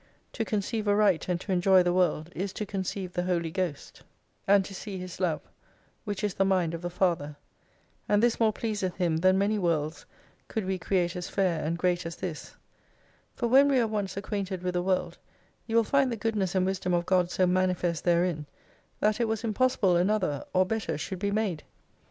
To 0.33 0.43
conceive 0.43 0.87
aright 0.87 1.29
and 1.29 1.39
to 1.41 1.51
enjoy 1.51 1.83
the 1.83 1.93
world, 1.93 2.31
is 2.35 2.53
to 2.53 2.65
conceive 2.65 3.13
the 3.13 3.21
Holy 3.21 3.51
Ghost, 3.51 3.97
7 3.97 4.07
and 4.47 4.65
to 4.65 4.73
see 4.73 4.97
His 4.97 5.19
Love: 5.19 5.41
whick 6.07 6.23
is 6.23 6.33
the 6.33 6.43
Mind 6.43 6.73
of 6.73 6.81
the 6.81 6.89
Father. 6.89 7.35
And 8.09 8.23
this 8.23 8.39
more 8.39 8.51
pleaseth 8.51 8.95
Him 8.95 9.17
than 9.17 9.37
many 9.37 9.59
Worlds, 9.59 10.07
could 10.47 10.65
we 10.65 10.79
create 10.79 11.15
as 11.15 11.29
fair 11.29 11.63
and 11.63 11.77
great 11.77 12.07
as 12.07 12.15
this. 12.15 12.55
For 13.35 13.47
when 13.47 13.67
we 13.67 13.77
are 13.77 13.85
once 13.85 14.17
acquainted 14.17 14.63
with 14.63 14.73
the 14.73 14.81
world, 14.81 15.19
you 15.67 15.75
will 15.75 15.83
find 15.83 16.11
the 16.11 16.17
goodness 16.17 16.55
and 16.55 16.65
wisdom 16.65 16.95
of 16.95 17.05
God 17.05 17.29
so 17.29 17.45
manifest 17.45 18.03
therein, 18.03 18.47
that 19.01 19.19
it 19.21 19.27
was 19.27 19.43
impossible 19.43 19.95
another, 19.97 20.43
or 20.51 20.65
better 20.65 20.97
should 20.97 21.19
be 21.19 21.29
made. 21.29 21.61